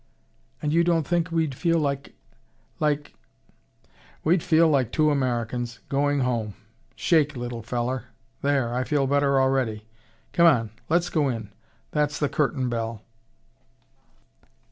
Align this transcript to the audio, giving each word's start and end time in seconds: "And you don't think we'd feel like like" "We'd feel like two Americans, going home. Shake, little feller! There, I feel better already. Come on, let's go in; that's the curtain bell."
"And 0.63 0.73
you 0.73 0.83
don't 0.83 1.05
think 1.05 1.29
we'd 1.29 1.53
feel 1.53 1.77
like 1.77 2.15
like" 2.79 3.13
"We'd 4.23 4.41
feel 4.41 4.67
like 4.67 4.91
two 4.91 5.11
Americans, 5.11 5.77
going 5.89 6.21
home. 6.21 6.55
Shake, 6.95 7.35
little 7.37 7.61
feller! 7.61 8.05
There, 8.41 8.73
I 8.73 8.83
feel 8.83 9.05
better 9.05 9.39
already. 9.39 9.85
Come 10.33 10.47
on, 10.47 10.71
let's 10.89 11.11
go 11.11 11.29
in; 11.29 11.51
that's 11.91 12.17
the 12.17 12.29
curtain 12.29 12.67
bell." 12.67 13.03